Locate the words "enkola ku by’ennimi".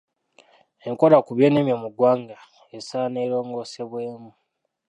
0.87-1.73